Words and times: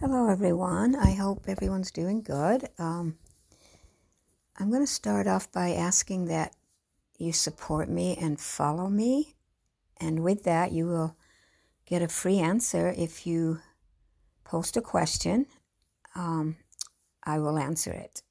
Hello, 0.00 0.30
everyone. 0.30 0.96
I 0.96 1.12
hope 1.12 1.44
everyone's 1.46 1.90
doing 1.90 2.22
good. 2.22 2.70
Um, 2.78 3.18
I'm 4.58 4.70
going 4.70 4.80
to 4.80 4.90
start 4.90 5.26
off 5.26 5.52
by 5.52 5.72
asking 5.72 6.24
that 6.24 6.56
you 7.18 7.34
support 7.34 7.90
me 7.90 8.16
and 8.18 8.40
follow 8.40 8.88
me. 8.88 9.34
And 10.00 10.24
with 10.24 10.44
that, 10.44 10.72
you 10.72 10.86
will 10.86 11.16
get 11.84 12.00
a 12.00 12.08
free 12.08 12.38
answer 12.38 12.94
if 12.96 13.26
you 13.26 13.58
post 14.42 14.78
a 14.78 14.80
question. 14.80 15.44
Um, 16.14 16.56
I 17.22 17.38
will 17.38 17.58
answer 17.58 17.92
it. 17.92 18.22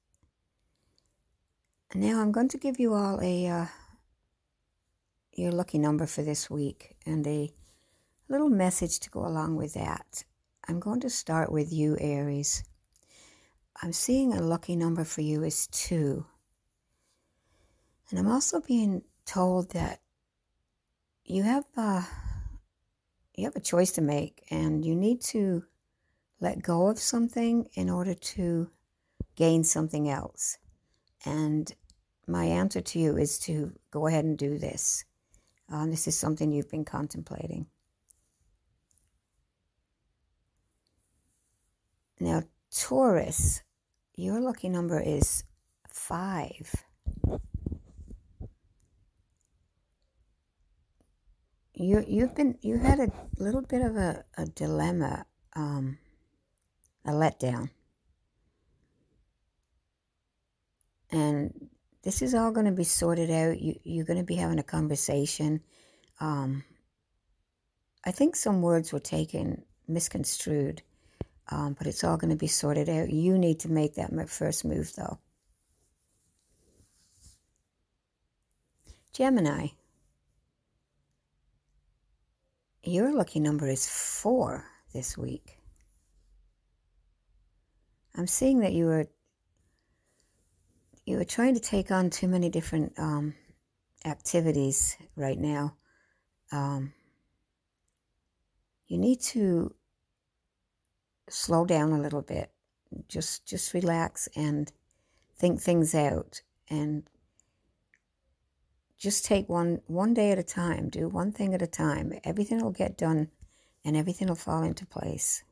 Now, 1.93 2.19
I'm 2.19 2.31
going 2.31 2.49
to 2.49 2.57
give 2.57 2.79
you 2.79 2.95
all 2.95 3.21
a 3.21 3.45
uh, 3.45 3.65
your 5.33 5.51
lucky 5.51 5.77
number 5.77 6.07
for 6.07 6.23
this 6.23 6.49
week 6.49 6.95
and 7.05 7.27
a 7.27 7.51
little 8.27 8.49
message 8.49 8.99
to 9.01 9.11
go 9.11 9.23
along 9.23 9.55
with 9.55 9.75
that. 9.75 10.23
I'm 10.69 10.79
going 10.79 10.99
to 10.99 11.09
start 11.09 11.51
with 11.51 11.73
you, 11.73 11.97
Aries. 11.99 12.63
I'm 13.81 13.91
seeing 13.91 14.33
a 14.33 14.41
lucky 14.43 14.75
number 14.75 15.03
for 15.03 15.21
you 15.21 15.43
is 15.43 15.65
two. 15.65 16.27
And 18.09 18.19
I'm 18.19 18.27
also 18.27 18.61
being 18.61 19.01
told 19.25 19.71
that 19.71 19.99
you 21.25 21.41
have 21.41 21.63
uh, 21.75 22.03
you 23.33 23.45
have 23.45 23.55
a 23.55 23.59
choice 23.59 23.93
to 23.93 24.01
make, 24.01 24.43
and 24.51 24.85
you 24.85 24.95
need 24.95 25.21
to 25.21 25.63
let 26.39 26.61
go 26.61 26.85
of 26.85 26.99
something 26.99 27.67
in 27.73 27.89
order 27.89 28.13
to 28.13 28.69
gain 29.35 29.63
something 29.63 30.07
else. 30.07 30.59
And 31.25 31.73
my 32.27 32.45
answer 32.45 32.81
to 32.81 32.99
you 32.99 33.17
is 33.17 33.39
to 33.39 33.73
go 33.89 34.05
ahead 34.05 34.23
and 34.23 34.37
do 34.37 34.59
this. 34.59 35.03
Uh, 35.73 35.87
this 35.87 36.07
is 36.07 36.15
something 36.15 36.51
you've 36.51 36.69
been 36.69 36.85
contemplating. 36.85 37.65
Now, 42.29 42.43
Taurus, 42.69 43.63
your 44.15 44.39
lucky 44.39 44.69
number 44.69 44.99
is 44.99 45.45
five. 45.87 46.71
You 51.73 52.05
you've 52.07 52.35
been 52.35 52.59
you 52.61 52.77
had 52.77 52.99
a 52.99 53.11
little 53.39 53.63
bit 53.63 53.81
of 53.81 53.95
a, 53.95 54.23
a 54.37 54.45
dilemma, 54.45 55.25
um, 55.55 55.97
a 57.03 57.09
letdown, 57.09 57.71
and 61.09 61.69
this 62.03 62.21
is 62.21 62.35
all 62.35 62.51
going 62.51 62.67
to 62.67 62.71
be 62.71 62.83
sorted 62.83 63.31
out. 63.31 63.59
You 63.59 63.73
you're 63.83 64.05
going 64.05 64.19
to 64.19 64.23
be 64.23 64.35
having 64.35 64.59
a 64.59 64.63
conversation. 64.77 65.61
Um, 66.19 66.63
I 68.05 68.11
think 68.11 68.35
some 68.35 68.61
words 68.61 68.93
were 68.93 68.99
taken 68.99 69.63
misconstrued 69.87 70.83
um, 71.49 71.75
but 71.77 71.87
it's 71.87 72.03
all 72.03 72.17
going 72.17 72.29
to 72.29 72.35
be 72.35 72.47
sorted 72.47 72.89
out. 72.89 73.09
You 73.09 73.37
need 73.37 73.59
to 73.61 73.71
make 73.71 73.95
that 73.95 74.29
first 74.29 74.63
move, 74.63 74.93
though. 74.95 75.19
Gemini, 79.13 79.67
your 82.83 83.13
lucky 83.13 83.39
number 83.39 83.67
is 83.67 83.89
four 83.89 84.65
this 84.93 85.17
week. 85.17 85.57
I'm 88.15 88.27
seeing 88.27 88.59
that 88.59 88.73
you 88.73 88.85
were 88.85 89.07
you 91.05 91.17
were 91.17 91.25
trying 91.25 91.55
to 91.55 91.59
take 91.59 91.89
on 91.89 92.11
too 92.11 92.27
many 92.27 92.49
different 92.49 92.93
um, 92.99 93.33
activities 94.05 94.95
right 95.15 95.39
now. 95.39 95.75
Um, 96.51 96.93
you 98.87 98.97
need 98.97 99.21
to 99.21 99.73
slow 101.29 101.65
down 101.65 101.91
a 101.91 101.99
little 102.01 102.21
bit. 102.21 102.51
Just 103.07 103.45
just 103.45 103.73
relax 103.73 104.27
and 104.35 104.71
think 105.37 105.61
things 105.61 105.93
out 105.93 106.41
and 106.69 107.03
just 108.97 109.23
take 109.25 109.47
one 109.47 109.81
one 109.87 110.13
day 110.13 110.31
at 110.31 110.39
a 110.39 110.43
time. 110.43 110.89
Do 110.89 111.07
one 111.07 111.31
thing 111.31 111.53
at 111.53 111.61
a 111.61 111.67
time. 111.67 112.13
Everything 112.23 112.61
will 112.61 112.71
get 112.71 112.97
done 112.97 113.29
and 113.85 113.95
everything 113.95 114.27
will 114.27 114.35
fall 114.35 114.63
into 114.63 114.85
place. 114.85 115.43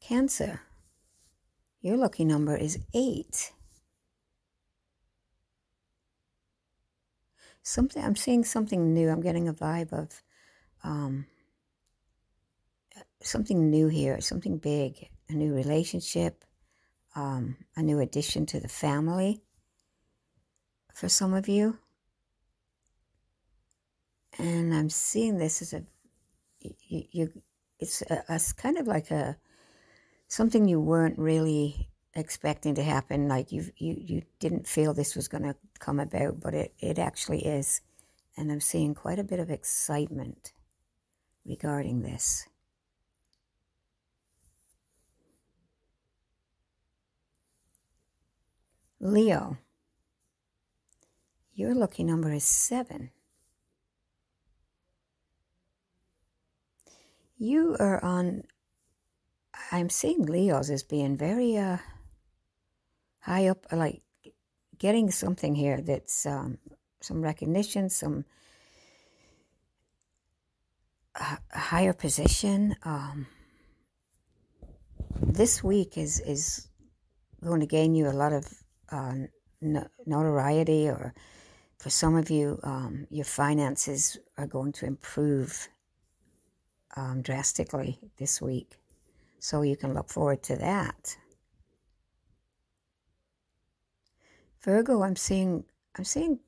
Cancer. 0.00 0.62
Your 1.80 1.96
lucky 1.96 2.24
number 2.24 2.56
is 2.56 2.78
8. 2.94 3.52
Something 7.62 8.04
I'm 8.04 8.16
seeing 8.16 8.44
something 8.44 8.92
new. 8.94 9.08
I'm 9.08 9.20
getting 9.20 9.48
a 9.48 9.54
vibe 9.54 9.92
of 9.92 10.22
um, 10.82 11.26
something 13.22 13.70
new 13.70 13.88
here, 13.88 14.20
something 14.20 14.58
big, 14.58 15.08
a 15.28 15.32
new 15.32 15.54
relationship, 15.54 16.44
um, 17.14 17.56
a 17.76 17.82
new 17.82 18.00
addition 18.00 18.46
to 18.46 18.60
the 18.60 18.68
family 18.68 19.40
for 20.94 21.08
some 21.08 21.34
of 21.34 21.48
you. 21.48 21.78
And 24.38 24.74
I'm 24.74 24.90
seeing 24.90 25.38
this 25.38 25.62
as 25.62 25.72
a, 25.72 25.82
you, 26.60 27.04
you 27.10 27.42
it's 27.78 28.02
a, 28.02 28.22
a, 28.28 28.40
kind 28.56 28.78
of 28.78 28.86
like 28.86 29.10
a, 29.10 29.36
something 30.28 30.66
you 30.66 30.80
weren't 30.80 31.18
really 31.18 31.88
expecting 32.14 32.74
to 32.76 32.82
happen. 32.82 33.28
Like 33.28 33.52
you, 33.52 33.66
you, 33.76 33.96
you 33.98 34.22
didn't 34.38 34.66
feel 34.66 34.94
this 34.94 35.16
was 35.16 35.28
going 35.28 35.42
to 35.42 35.56
come 35.78 36.00
about, 36.00 36.40
but 36.40 36.54
it, 36.54 36.72
it 36.78 36.98
actually 36.98 37.44
is. 37.44 37.80
And 38.36 38.50
I'm 38.50 38.60
seeing 38.60 38.94
quite 38.94 39.18
a 39.18 39.24
bit 39.24 39.40
of 39.40 39.50
excitement 39.50 40.52
regarding 41.44 42.02
this. 42.02 42.46
Leo, 49.04 49.58
your 51.54 51.74
lucky 51.74 52.04
number 52.04 52.30
is 52.30 52.44
seven. 52.44 53.10
You 57.36 57.76
are 57.80 58.02
on, 58.04 58.44
I'm 59.72 59.90
seeing 59.90 60.24
Leos 60.26 60.70
as 60.70 60.84
being 60.84 61.16
very 61.16 61.56
uh, 61.56 61.78
high 63.22 63.48
up, 63.48 63.66
like 63.72 64.02
getting 64.78 65.10
something 65.10 65.56
here 65.56 65.80
that's 65.80 66.24
um, 66.24 66.58
some 67.00 67.22
recognition, 67.22 67.90
some 67.90 68.24
uh, 71.20 71.38
higher 71.50 71.92
position. 71.92 72.76
Um, 72.84 73.26
this 75.20 75.64
week 75.64 75.98
is, 75.98 76.20
is 76.20 76.68
going 77.42 77.58
to 77.58 77.66
gain 77.66 77.96
you 77.96 78.06
a 78.06 78.14
lot 78.14 78.32
of 78.32 78.61
uh, 78.92 79.14
notoriety, 80.06 80.88
or 80.88 81.14
for 81.78 81.90
some 81.90 82.14
of 82.14 82.30
you, 82.30 82.60
um, 82.62 83.06
your 83.10 83.24
finances 83.24 84.18
are 84.38 84.46
going 84.46 84.72
to 84.72 84.86
improve 84.86 85.68
um, 86.96 87.22
drastically 87.22 87.98
this 88.18 88.40
week. 88.40 88.76
So 89.38 89.62
you 89.62 89.76
can 89.76 89.94
look 89.94 90.08
forward 90.08 90.42
to 90.44 90.56
that. 90.56 91.16
Virgo, 94.60 95.02
I'm 95.02 95.16
seeing 95.16 95.64
I'm 95.96 96.04
seeing 96.04 96.38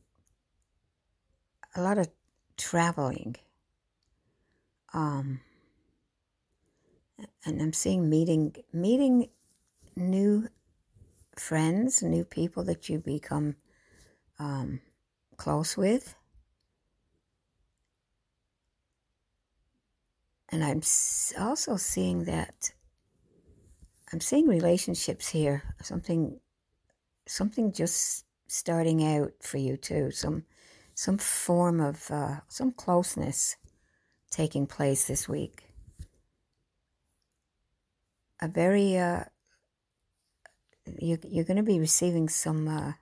a 1.74 1.82
lot 1.82 1.98
of 1.98 2.08
traveling. 2.56 3.36
Um, 4.92 5.40
and 7.44 7.60
I'm 7.60 7.72
seeing 7.72 8.08
meeting 8.08 8.54
meeting 8.72 9.28
new 9.96 10.48
friends, 11.38 12.02
new 12.02 12.24
people 12.24 12.64
that 12.64 12.88
you 12.88 12.98
become 12.98 13.56
um, 14.38 14.80
close 15.36 15.76
with. 15.76 16.14
And 20.50 20.62
I'm 20.62 20.82
also 21.38 21.76
seeing 21.76 22.24
that 22.24 22.72
I'm 24.12 24.20
seeing 24.20 24.46
relationships 24.46 25.28
here, 25.28 25.74
something 25.82 26.38
something 27.26 27.72
just 27.72 28.24
starting 28.46 29.04
out 29.04 29.32
for 29.40 29.58
you 29.58 29.76
too, 29.76 30.12
some 30.12 30.44
some 30.94 31.18
form 31.18 31.80
of 31.80 32.08
uh, 32.10 32.36
some 32.46 32.70
closeness 32.70 33.56
taking 34.30 34.66
place 34.66 35.06
this 35.08 35.28
week. 35.28 35.64
A 38.40 38.46
very 38.46 38.96
uh, 38.96 39.24
you, 40.98 41.18
you're 41.28 41.44
going 41.44 41.56
to 41.56 41.62
be 41.62 41.80
receiving 41.80 42.28
some 42.28 42.68
uh, 42.68 42.92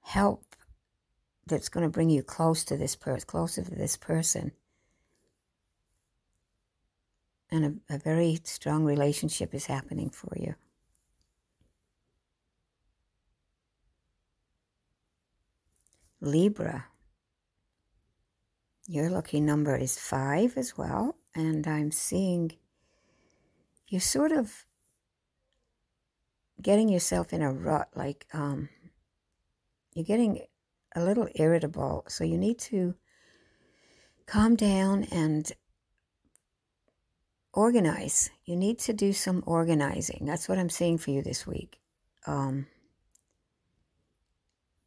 help 0.00 0.44
that's 1.46 1.68
going 1.68 1.84
to 1.84 1.90
bring 1.90 2.10
you 2.10 2.22
close 2.22 2.64
to 2.64 2.76
this 2.76 2.94
person, 2.96 3.26
closer 3.26 3.62
to 3.62 3.74
this 3.74 3.96
person. 3.96 4.52
And 7.50 7.82
a, 7.88 7.94
a 7.94 7.98
very 7.98 8.38
strong 8.44 8.84
relationship 8.84 9.54
is 9.54 9.66
happening 9.66 10.10
for 10.10 10.36
you. 10.36 10.54
Libra. 16.20 16.86
Your 18.86 19.10
lucky 19.10 19.40
number 19.40 19.76
is 19.76 19.98
five 19.98 20.56
as 20.56 20.76
well. 20.76 21.16
And 21.34 21.66
I'm 21.66 21.90
seeing 21.90 22.52
you're 23.88 24.00
sort 24.00 24.32
of 24.32 24.66
getting 26.60 26.88
yourself 26.88 27.32
in 27.32 27.42
a 27.42 27.52
rut, 27.52 27.88
like 27.94 28.26
um, 28.32 28.68
you're 29.94 30.04
getting 30.04 30.40
a 30.94 31.02
little 31.02 31.28
irritable. 31.34 32.04
So 32.08 32.24
you 32.24 32.38
need 32.38 32.58
to 32.60 32.94
calm 34.26 34.56
down 34.56 35.04
and 35.04 35.50
organize. 37.52 38.30
You 38.44 38.56
need 38.56 38.78
to 38.80 38.92
do 38.92 39.12
some 39.12 39.42
organizing. 39.46 40.24
That's 40.24 40.48
what 40.48 40.58
I'm 40.58 40.70
seeing 40.70 40.98
for 40.98 41.10
you 41.10 41.22
this 41.22 41.46
week. 41.46 41.80
Um, 42.26 42.66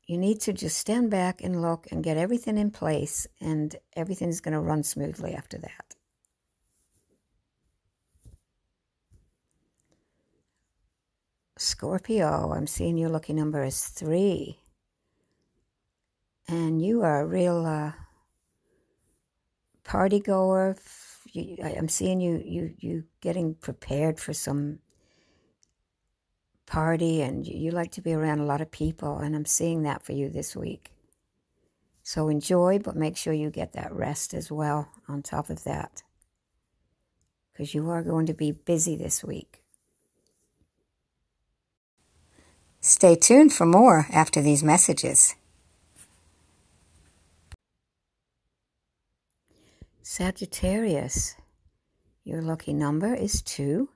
you 0.06 0.18
need 0.18 0.42
to 0.42 0.54
just 0.54 0.78
stand 0.78 1.10
back 1.10 1.42
and 1.42 1.62
look 1.62 1.88
and 1.92 2.04
get 2.04 2.18
everything 2.18 2.58
in 2.58 2.72
place, 2.72 3.28
and 3.40 3.76
everything's 3.96 4.42
going 4.42 4.54
to 4.54 4.60
run 4.60 4.84
smoothly 4.84 5.34
after 5.34 5.58
that. 5.60 5.96
Scorpio, 11.62 12.54
I'm 12.54 12.66
seeing 12.66 12.98
your 12.98 13.10
lucky 13.10 13.34
number 13.34 13.64
is 13.64 13.86
three. 13.86 14.60
And 16.48 16.82
you 16.84 17.04
are 17.04 17.22
a 17.22 17.26
real 17.26 17.68
uh, 17.68 17.92
party 19.84 20.20
goer. 20.20 20.76
You, 21.32 21.58
I'm 21.64 21.88
seeing 21.88 22.20
you, 22.20 22.42
you, 22.44 22.74
you 22.80 23.04
getting 23.22 23.54
prepared 23.54 24.20
for 24.20 24.34
some 24.34 24.80
party 26.66 27.22
and 27.22 27.46
you 27.46 27.70
like 27.70 27.92
to 27.92 28.02
be 28.02 28.14
around 28.14 28.40
a 28.40 28.46
lot 28.46 28.62
of 28.62 28.72
people. 28.72 29.20
And 29.20 29.36
I'm 29.36 29.46
seeing 29.46 29.84
that 29.84 30.02
for 30.02 30.14
you 30.14 30.30
this 30.30 30.56
week. 30.56 30.92
So 32.02 32.28
enjoy, 32.28 32.80
but 32.80 32.96
make 32.96 33.16
sure 33.16 33.34
you 33.34 33.52
get 33.52 33.74
that 33.74 33.94
rest 33.94 34.34
as 34.34 34.52
well 34.52 34.90
on 35.08 35.22
top 35.22 35.52
of 35.52 35.64
that. 35.66 36.02
Because 37.54 37.76
you 37.76 37.88
are 37.92 38.02
going 38.02 38.26
to 38.26 38.34
be 38.34 38.52
busy 38.52 38.96
this 38.96 39.24
week. 39.24 39.61
Stay 42.84 43.16
tuned 43.16 43.54
for 43.54 43.68
more 43.68 44.08
after 44.12 44.42
these 44.42 44.64
messages. 44.64 45.36
Sagittarius, 50.02 51.36
your 52.24 52.42
lucky 52.42 52.74
number 52.74 53.14
is 53.14 53.44
2. 53.44 53.88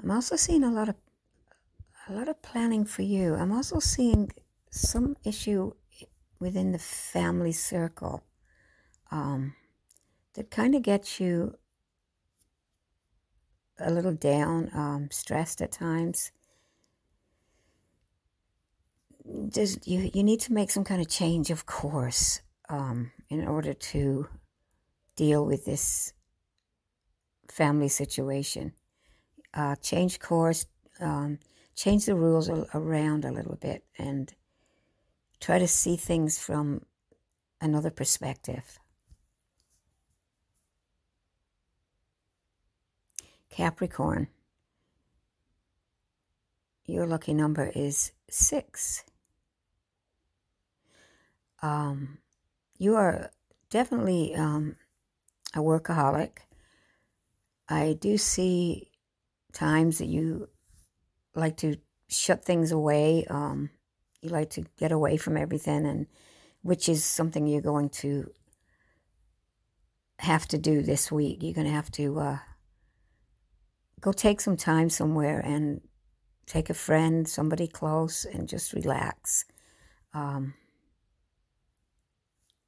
I'm 0.00 0.10
also 0.12 0.36
seeing 0.36 0.62
a 0.62 0.70
lot 0.70 0.88
of 0.88 0.94
a 2.08 2.12
lot 2.12 2.28
of 2.28 2.42
planning 2.42 2.84
for 2.84 3.02
you. 3.02 3.34
I'm 3.34 3.52
also 3.52 3.80
seeing 3.80 4.30
some 4.70 5.16
issue 5.24 5.72
within 6.38 6.72
the 6.72 6.78
family 6.78 7.52
circle 7.52 8.24
um, 9.10 9.54
that 10.34 10.50
kind 10.50 10.74
of 10.74 10.82
gets 10.82 11.20
you 11.20 11.56
a 13.82 13.90
little 13.90 14.14
down, 14.14 14.70
um, 14.74 15.08
stressed 15.10 15.60
at 15.60 15.72
times. 15.72 16.32
Just 19.48 19.86
you, 19.86 20.10
you 20.12 20.22
need 20.22 20.40
to 20.40 20.52
make 20.52 20.70
some 20.70 20.84
kind 20.84 21.00
of 21.00 21.08
change 21.08 21.50
of 21.50 21.64
course 21.64 22.40
um, 22.68 23.12
in 23.30 23.46
order 23.46 23.72
to 23.72 24.28
deal 25.16 25.44
with 25.46 25.64
this 25.64 26.12
family 27.48 27.88
situation. 27.88 28.72
Uh, 29.54 29.76
change 29.76 30.18
course, 30.18 30.66
um, 31.00 31.38
change 31.76 32.06
the 32.06 32.14
rules 32.14 32.48
around 32.48 33.24
a 33.24 33.30
little 33.30 33.56
bit, 33.56 33.84
and 33.98 34.32
try 35.40 35.58
to 35.58 35.68
see 35.68 35.96
things 35.96 36.38
from 36.38 36.84
another 37.60 37.90
perspective. 37.90 38.78
Capricorn, 43.52 44.28
your 46.86 47.06
lucky 47.06 47.34
number 47.34 47.70
is 47.74 48.12
six. 48.30 49.04
Um, 51.60 52.18
you 52.78 52.96
are 52.96 53.30
definitely 53.68 54.34
um, 54.34 54.76
a 55.54 55.58
workaholic. 55.58 56.38
I 57.68 57.96
do 58.00 58.16
see 58.16 58.88
times 59.52 59.98
that 59.98 60.06
you 60.06 60.48
like 61.34 61.58
to 61.58 61.76
shut 62.08 62.42
things 62.42 62.72
away. 62.72 63.26
Um, 63.28 63.68
you 64.22 64.30
like 64.30 64.48
to 64.50 64.64
get 64.78 64.92
away 64.92 65.18
from 65.18 65.36
everything, 65.36 65.84
and 65.84 66.06
which 66.62 66.88
is 66.88 67.04
something 67.04 67.46
you're 67.46 67.60
going 67.60 67.90
to 67.90 68.32
have 70.20 70.48
to 70.48 70.58
do 70.58 70.80
this 70.80 71.12
week. 71.12 71.42
You're 71.42 71.54
going 71.54 71.66
to 71.66 71.72
have 71.72 71.90
to 71.92 72.18
uh, 72.18 72.38
go 74.02 74.12
take 74.12 74.40
some 74.40 74.56
time 74.56 74.90
somewhere 74.90 75.40
and 75.40 75.80
take 76.44 76.68
a 76.68 76.74
friend, 76.74 77.26
somebody 77.26 77.66
close, 77.66 78.26
and 78.26 78.48
just 78.48 78.74
relax. 78.74 79.46
Um, 80.12 80.52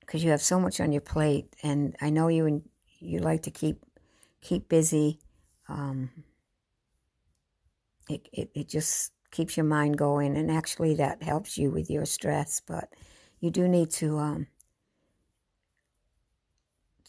because 0.00 0.22
you 0.22 0.30
have 0.30 0.42
so 0.42 0.60
much 0.60 0.80
on 0.80 0.92
your 0.92 1.00
plate, 1.00 1.54
and 1.62 1.96
I 2.00 2.10
know 2.10 2.28
you 2.28 2.46
and 2.46 2.62
you 3.00 3.18
like 3.18 3.42
to 3.42 3.50
keep 3.50 3.82
keep 4.40 4.68
busy. 4.68 5.18
Um, 5.68 6.10
it, 8.08 8.28
it 8.32 8.50
it 8.54 8.68
just 8.68 9.12
keeps 9.30 9.56
your 9.56 9.64
mind 9.64 9.98
going, 9.98 10.36
and 10.36 10.50
actually 10.50 10.94
that 10.96 11.22
helps 11.22 11.58
you 11.58 11.70
with 11.70 11.90
your 11.90 12.04
stress. 12.04 12.60
But 12.60 12.88
you 13.40 13.50
do 13.50 13.66
need 13.66 13.90
to 13.92 14.18
um, 14.18 14.46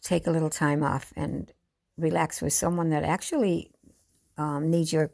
take 0.01 0.25
a 0.25 0.31
little 0.31 0.50
time 0.50 0.81
off 0.81 1.13
and 1.16 1.51
relax 1.98 2.42
with 2.42 2.54
someone 2.54 2.89
that 2.89 3.04
actually 3.04 3.75
um, 4.38 4.70
needs 4.70 4.92
your 4.92 5.12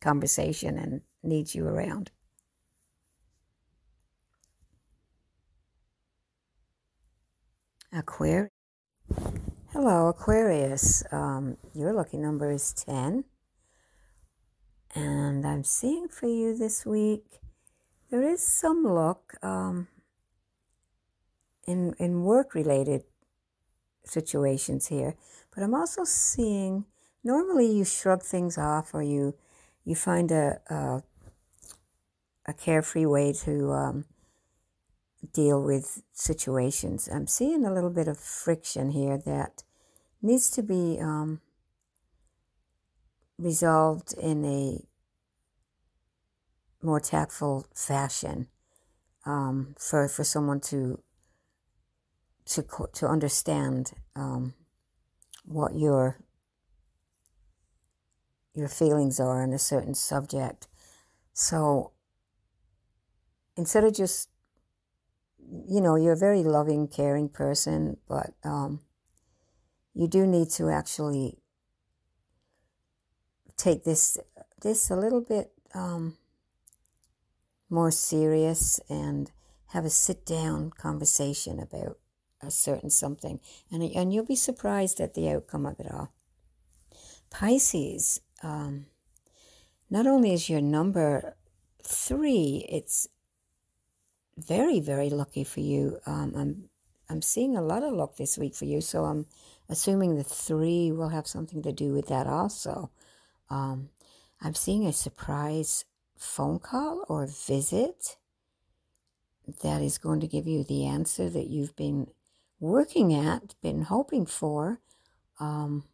conversation 0.00 0.78
and 0.78 1.00
needs 1.22 1.54
you 1.54 1.66
around. 1.66 2.10
Aquarius. 7.92 8.50
Hello, 9.72 10.08
Aquarius. 10.08 11.04
Um, 11.12 11.56
your 11.74 11.92
lucky 11.92 12.16
number 12.16 12.50
is 12.50 12.72
10. 12.72 13.24
And 14.94 15.46
I'm 15.46 15.64
seeing 15.64 16.08
for 16.08 16.26
you 16.26 16.56
this 16.56 16.84
week, 16.86 17.40
there 18.10 18.22
is 18.22 18.46
some 18.46 18.84
luck 18.84 19.34
um, 19.42 19.88
in, 21.66 21.94
in 21.98 22.22
work 22.22 22.54
related 22.54 23.02
situations 24.04 24.88
here, 24.88 25.16
but 25.54 25.62
I'm 25.64 25.74
also 25.74 26.04
seeing 26.04 26.84
normally 27.24 27.66
you 27.66 27.84
shrug 27.84 28.22
things 28.22 28.58
off 28.58 28.94
or 28.94 29.02
you 29.02 29.34
you 29.84 29.94
find 29.94 30.30
a 30.30 30.60
a, 30.68 31.02
a 32.46 32.52
carefree 32.52 33.06
way 33.06 33.32
to 33.32 33.72
um, 33.72 34.04
deal 35.32 35.62
with 35.62 36.02
situations. 36.12 37.08
I'm 37.12 37.26
seeing 37.26 37.64
a 37.64 37.72
little 37.72 37.90
bit 37.90 38.08
of 38.08 38.18
friction 38.18 38.90
here 38.90 39.18
that 39.18 39.62
needs 40.22 40.50
to 40.50 40.62
be 40.62 40.98
um, 41.00 41.40
resolved 43.38 44.14
in 44.20 44.44
a 44.44 44.80
more 46.84 47.00
tactful 47.00 47.66
fashion 47.74 48.48
um, 49.24 49.74
for 49.78 50.08
for 50.08 50.24
someone 50.24 50.60
to 50.60 51.02
to 52.46 52.64
to 52.92 53.06
understand 53.06 53.92
um, 54.14 54.54
what 55.44 55.74
you're 55.74 56.18
your 58.54 58.68
feelings 58.68 59.18
are 59.18 59.42
on 59.42 59.52
a 59.52 59.58
certain 59.58 59.94
subject. 59.94 60.68
So 61.32 61.92
instead 63.56 63.84
of 63.84 63.94
just, 63.94 64.28
you 65.68 65.80
know, 65.80 65.96
you're 65.96 66.12
a 66.12 66.16
very 66.16 66.42
loving, 66.42 66.88
caring 66.88 67.28
person, 67.28 67.96
but 68.08 68.34
um, 68.44 68.80
you 69.92 70.08
do 70.08 70.26
need 70.26 70.50
to 70.50 70.70
actually 70.70 71.38
take 73.56 73.84
this 73.84 74.18
this 74.62 74.90
a 74.90 74.96
little 74.96 75.20
bit 75.20 75.52
um, 75.74 76.16
more 77.68 77.90
serious 77.90 78.80
and 78.88 79.30
have 79.68 79.84
a 79.84 79.90
sit 79.90 80.24
down 80.24 80.70
conversation 80.70 81.60
about 81.60 81.98
a 82.40 82.50
certain 82.50 82.90
something, 82.90 83.40
and 83.70 83.82
and 83.82 84.12
you'll 84.12 84.24
be 84.24 84.36
surprised 84.36 85.00
at 85.00 85.14
the 85.14 85.28
outcome 85.28 85.66
of 85.66 85.78
it 85.80 85.90
all. 85.92 86.12
Pisces, 87.30 88.20
um, 88.44 88.86
not 89.90 90.06
only 90.06 90.32
is 90.32 90.48
your 90.48 90.60
number 90.60 91.34
three, 91.82 92.66
it's 92.68 93.08
very, 94.36 94.80
very 94.80 95.10
lucky 95.10 95.44
for 95.44 95.60
you. 95.60 95.98
Um, 96.06 96.34
I'm 96.36 96.68
I'm 97.08 97.22
seeing 97.22 97.56
a 97.56 97.62
lot 97.62 97.82
of 97.82 97.92
luck 97.92 98.16
this 98.16 98.38
week 98.38 98.54
for 98.54 98.64
you, 98.64 98.80
so 98.80 99.04
I'm 99.04 99.26
assuming 99.68 100.16
the 100.16 100.24
three 100.24 100.90
will 100.90 101.10
have 101.10 101.26
something 101.26 101.62
to 101.62 101.72
do 101.72 101.92
with 101.92 102.08
that 102.08 102.26
also. 102.26 102.90
Um, 103.50 103.90
I'm 104.40 104.54
seeing 104.54 104.86
a 104.86 104.92
surprise 104.92 105.84
phone 106.16 106.58
call 106.58 107.04
or 107.08 107.26
visit 107.26 108.16
that 109.62 109.82
is 109.82 109.98
going 109.98 110.20
to 110.20 110.26
give 110.26 110.46
you 110.46 110.64
the 110.64 110.86
answer 110.86 111.28
that 111.28 111.48
you've 111.48 111.76
been 111.76 112.08
working 112.58 113.14
at, 113.14 113.54
been 113.60 113.82
hoping 113.82 114.24
for, 114.24 114.80
um, 115.38 115.84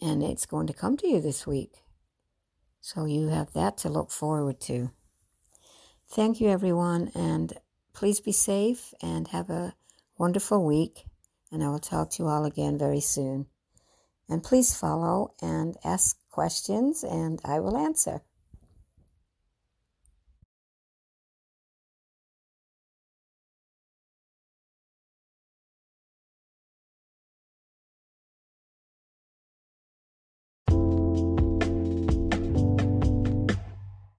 and 0.00 0.22
it's 0.22 0.46
going 0.46 0.66
to 0.66 0.72
come 0.72 0.96
to 0.98 1.08
you 1.08 1.20
this 1.20 1.46
week. 1.46 1.82
So 2.80 3.04
you 3.04 3.28
have 3.28 3.52
that 3.54 3.78
to 3.78 3.88
look 3.88 4.10
forward 4.10 4.60
to. 4.62 4.90
Thank 6.08 6.40
you, 6.40 6.48
everyone, 6.48 7.10
and 7.14 7.52
please 7.92 8.20
be 8.20 8.32
safe 8.32 8.94
and 9.02 9.28
have 9.28 9.50
a 9.50 9.74
wonderful 10.18 10.64
week. 10.64 11.04
And 11.50 11.64
I 11.64 11.68
will 11.68 11.78
talk 11.78 12.10
to 12.12 12.22
you 12.22 12.28
all 12.28 12.44
again 12.44 12.78
very 12.78 13.00
soon. 13.00 13.46
And 14.28 14.42
please 14.42 14.76
follow 14.76 15.34
and 15.40 15.76
ask 15.84 16.16
questions, 16.30 17.02
and 17.02 17.40
I 17.44 17.60
will 17.60 17.76
answer. 17.76 18.22